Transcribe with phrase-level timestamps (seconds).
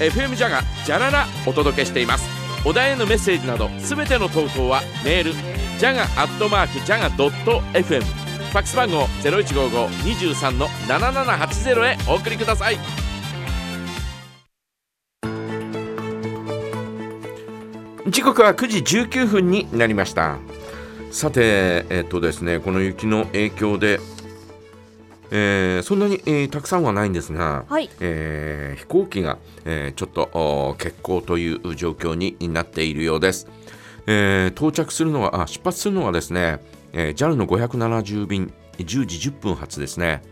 [0.00, 2.26] FM ジャガジャララお届けしています。
[2.64, 12.78] お題へのメッセージなどすべての投稿はメールジャガアットマークジャガドット FM ファックス番号0155-23の7780へお送りください。
[18.08, 20.38] 時刻は9時19分になりました。
[21.12, 24.00] さてえっとですねこの雪の影響で
[25.30, 33.48] えー、そんなに、えー、たくさんはないんですが、はいえー飛行機が、えーちょっとお欠航という状況になっているようです。
[34.06, 36.60] えー到着するのはあ出発するのはですね、
[36.92, 40.22] えー JAL の570便10時10分発ですね。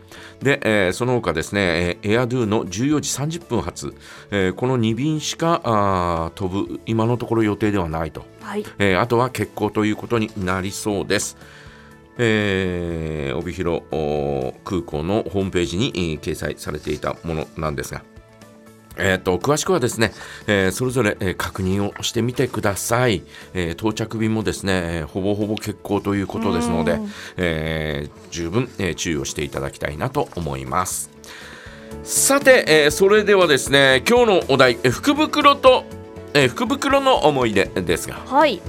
[0.40, 3.94] で、えーその他ですね、えーエアドゥの14時30分発、
[4.30, 8.24] えーこの2便しか飛ぶ今のところ予定ではないと。
[8.40, 11.36] はいえーあとは欠航ということになりそうです。
[12.18, 18.02] えー帯広お空港のホームページに、えー掲載されていたものなんですが、
[18.96, 20.12] えー、と詳しくはですね、
[20.48, 23.22] えーそれぞれ、えー確認をしてみてください、
[23.54, 31.10] えー到着便もですね、えーほぼほぼ欠航ということですのでうん、えー十分、えー注意をしていただきたいなと思います。
[32.02, 35.84] さて、えーそれではですね今日のお題えー福袋と、
[36.34, 38.16] えー福袋の思い出ですが。
[38.26, 38.54] はい。
[38.54, 38.68] いか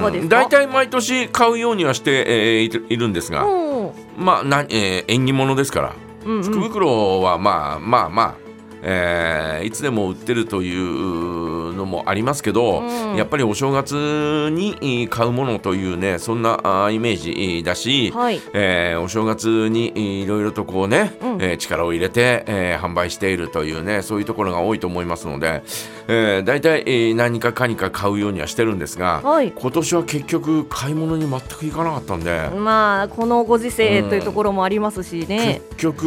[0.00, 0.36] がですか？
[0.36, 5.94] 大体毎年買うようにはして、えーいるんですが、うんまあな、えー縁起物ですから。
[6.24, 6.42] うん。
[6.42, 8.34] 福袋はまあまあまあ、
[8.82, 13.16] えーいつでも売ってるというのもありますけど、うん。
[13.16, 18.40] やっぱりお正月にえー買うものというねそんなイメージえーだし、はい。
[18.54, 21.42] えーお正月にえーいろいろとこうね、うん。
[21.42, 25.62] えー力を入れて、えー販売しているというねそういうところが多いと思いますので、
[26.06, 29.52] えー、大体、えー何かかにか買うようにはしてるんですが、はい。
[29.52, 32.48] 今年は結局買い物に全く行かなかったんで。
[32.56, 36.04] まあこのご時世というところもありますしね、結局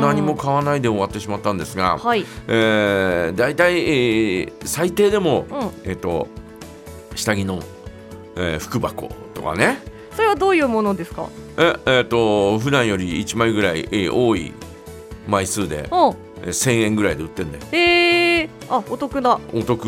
[0.00, 5.70] 何も買わないで終わってしまったんですが、はいえー、大体、えー最低でも、うん。
[5.84, 6.28] えっ、と
[7.14, 7.60] 下着の、
[8.36, 9.82] えー服箱とかね。
[10.14, 11.28] それはどういうものですか？
[11.58, 14.52] ええーと普段より1枚ぐらい、えー多い
[15.26, 16.14] 枚数で、うんえー
[16.48, 17.64] 1000円ぐらいで売ってんだよ。
[17.72, 19.40] えー、あお得だ。
[19.52, 19.84] お得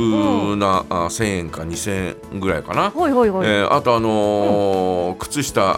[0.57, 5.77] な、あ1000円か2000円ぐらいかな、はいはいはい、えーあとあのー靴下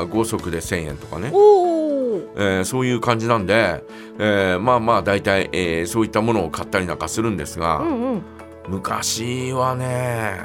[0.00, 1.30] あ5足で1000円とかね。
[1.32, 1.65] おお
[2.36, 3.82] えーそういう感じなんで、
[4.18, 8.22] えーまあまあ大体、えーそういったものを買ったりなんかするんですが、うんうん。
[8.68, 10.40] 昔はね、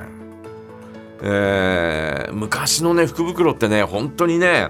[1.22, 4.70] えー昔のね福袋ってね本当にね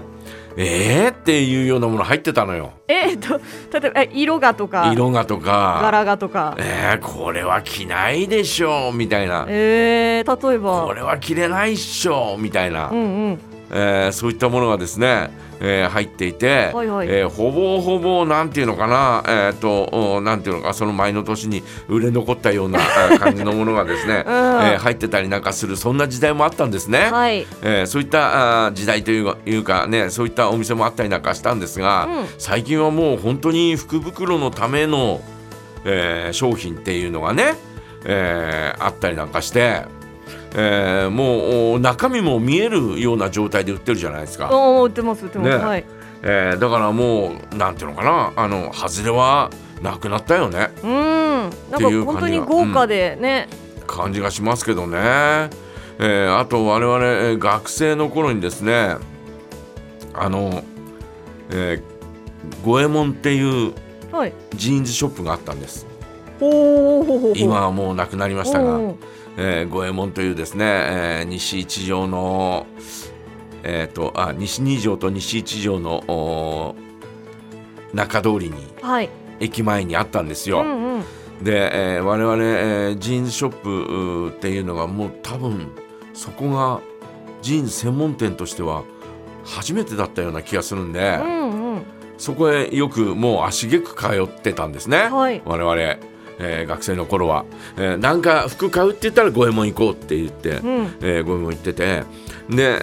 [0.56, 2.72] えーっていうようなもの入ってたのよ。
[2.88, 6.54] えっと例えばえ色がとか色がとか柄がとか。
[6.58, 9.46] えーこれは着ないでしょみたいな。
[9.48, 10.84] えー、例えば。
[10.86, 13.38] これは着れないっしょみたいな、うんうん
[13.74, 17.08] えーそういったものがですね、えー入っていて、はいはい。
[17.08, 19.84] えーほぼほぼなんていうのかな、えー、と
[20.16, 22.78] おなんていうのかその前の年に売れ残ったような
[23.10, 24.32] えー感じのものがですね、うん。
[24.34, 27.08] えー入ってたりなんかするそんな時代もあったんですね。
[27.10, 27.46] はい。
[27.62, 32.26] えーそういったあー時代というかいうかねそういったお店もあったりなんかしたんですが、うん。
[32.38, 35.20] 最近はもう本当に福袋のための、
[35.84, 37.54] えー商品っていうのがね、
[38.04, 39.82] えーあったりなんかして、
[40.54, 44.50] えーもうお中身も見えるような状態で売ってるじゃないですか。
[44.50, 45.56] 売ってます売ってます、ね。
[45.56, 45.84] はい。
[46.22, 48.32] えーだからもうなんていうのかな。
[48.36, 49.50] あの外れは
[49.80, 50.70] なくなったよね。
[50.82, 50.90] うん。
[50.90, 52.44] なんっていうか本当感じが。
[52.44, 53.48] に豪華でね、
[53.86, 54.98] 感じがしますけどね、
[55.98, 58.96] えーあと我々、えー学生の頃にですね
[60.14, 60.62] あの、
[61.50, 61.82] えー
[62.64, 63.72] 五右衛門っていう
[64.10, 64.32] はい。
[64.54, 65.86] ジーンズショップがあったんです。
[66.38, 68.78] ほうほうほうほう今はもうなくなりましたが、
[69.36, 72.66] えー五右衛門というですね、えー西一条の
[73.64, 76.74] えー、とあ西二条と西一条のお
[77.94, 79.08] 中通りにはい。
[79.40, 80.60] 駅前にあったんですよ。
[80.60, 81.02] うんうん。
[81.42, 85.68] で、えー我々、えージーンズショップっていうのがもう多分
[86.12, 86.80] そこが
[87.40, 88.84] ジーンズ専門店としては
[89.44, 91.82] 初めてだったような気がするんで、うんうん。
[92.18, 95.42] そこへよくもう足げく通ってたんですね、はい。
[95.44, 95.96] 我々、
[96.38, 97.44] えー学生の頃は、
[97.76, 100.94] えーなんか服買うって言ったら五右衛門行こうって言って、うん。
[101.00, 102.02] えー五右衛門行ってて。
[102.50, 102.78] で、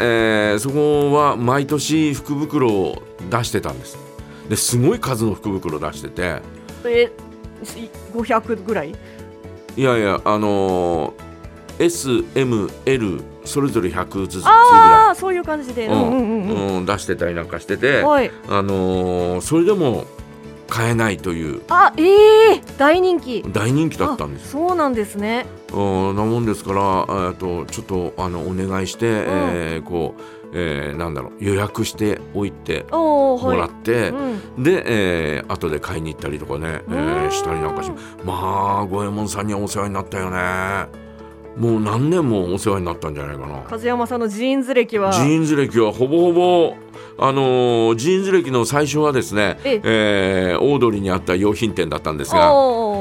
[0.52, 3.98] えーそこは毎年福袋を出してたんです。
[4.50, 6.42] ですごい数の福袋出してて。
[6.86, 7.12] え
[7.64, 8.96] し500ぐらい？
[9.76, 12.34] いやいやあのー、
[12.86, 14.52] SML それぞれ100ずつぐあ
[15.06, 15.86] らあそういう感じで。
[15.86, 16.78] い、うんうんうんううんん。
[16.78, 18.32] うん出してたりなんかしてて、はい。
[18.48, 20.06] あのーそれでも
[20.80, 21.62] 買えないという。
[21.68, 23.44] あええ大人気。
[23.44, 25.46] 大人気だったんですあそうなんですね。
[25.74, 30.22] うんなもんですから、えー、とちょっとあのお願いして、えーこう
[30.54, 34.10] えーなんだろう予約しておいてもらって、
[34.56, 34.64] うん。
[34.64, 37.32] で、えー後で買いに行ったりとかね、えー。
[37.32, 37.92] したりなんかし
[38.24, 41.09] まあ五右衛門さんにはお世話になったよね
[41.60, 43.60] もう何年もお世話になったんじゃないかな。
[43.70, 45.12] 梶山さんのジーンズ歴は。
[45.12, 46.74] ジーンズ歴はほぼほぼ
[47.18, 49.82] あのージーンズ歴の最初はですね、ええ。
[49.84, 52.50] えーオードリーにあった洋品店だったんですが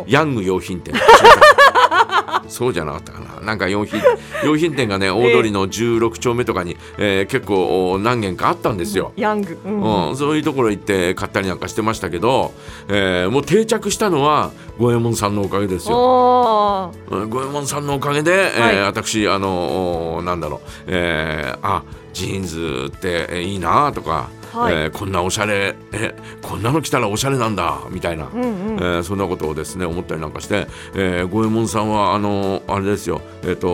[0.08, 0.94] ヤング洋品店
[2.48, 4.00] そうじゃなかったかななんか洋品
[4.44, 9.12] 洋品店がね大通りの16丁目とかに、えー結構お何軒かあったんですよ。
[9.16, 10.08] ヤング、うん。
[10.10, 12.52] うん、そういうところ行って買ったりなんかしてましたけど、
[12.88, 15.96] えーもう定着したのは五右衛門さんのおかげですよ。
[15.96, 18.80] 五右衛門さんのおかげで、えーはい。
[18.82, 21.82] 私あのおなんだろう、えーあ
[22.12, 24.74] ジーンズってえーいいなとか、はい。
[24.74, 28.48] えーこんなおしゃれえこんなの着たらおしゃれなんだみたいな、うんうん。
[28.76, 33.20] えーそんなことをですね思ったりなんかして、えー、五右衛門さんはあのあれですよ。
[33.42, 33.68] えっ、と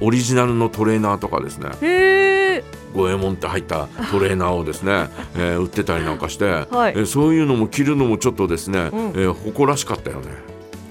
[0.00, 1.70] オリジナルのトレーナーとかですね。
[1.82, 2.64] へえ
[2.94, 6.92] 五右衛門って入ったトレーナーをですね、えー売ってたりなんかして、はい。
[6.96, 9.08] えーそういうのも着るのもちょっとですね、うん。
[9.10, 10.26] えー誇らしかったよね。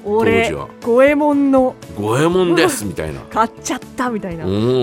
[0.04, 0.68] 当俺時は。
[0.84, 1.76] 五右衛門の。
[1.98, 3.20] 五右衛門ですみたいな。
[3.30, 4.62] 買っちゃったみたいな、うんうん。
[4.62, 4.78] も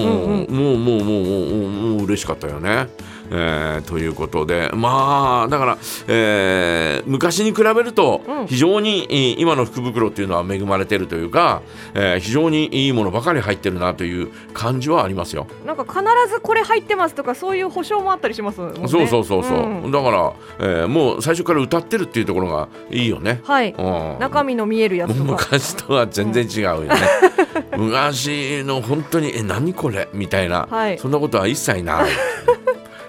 [0.44, 2.88] うもうもうもうもうもう嬉しかったよね。
[3.30, 5.78] えーということでまあだから、
[6.08, 11.62] えー昔に比べるとうん非常に、えー今の福袋っていうのは恵まれてるというか、
[11.94, 15.46] えー非常にいいものばかり入ってるなという感じはありますよ。
[15.66, 15.98] なんか必
[16.32, 23.40] ずこれ入ってますとかそういう保証もあったりしますねそうそうそうそう、んだから、えーもう最初から歌ってるっていうところがいいよね。
[23.44, 23.82] はいう
[24.16, 26.94] ん中身の見えるやつ昔とは全然違うよね。
[27.76, 32.10] 昔の本当に「え何これ?」みたいな、はいそんなことは一切ない。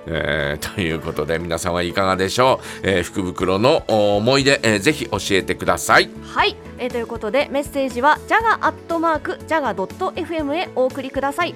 [0.08, 6.10] えーということで皆さんはいかがでしょう、えー福袋の思い出、えーぜひ教えてください。
[6.24, 11.56] はい、えーということでメッセージは jaga.jaga.fm へお送りください。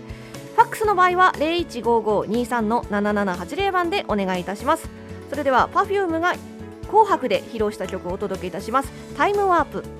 [0.56, 4.90] ファックスの場合は015523の7780番でお願いいたします。
[5.30, 6.34] それでは Perfume が
[6.88, 8.92] 紅白で披露した曲をお届けいたします。
[9.16, 9.99] タイムワープ。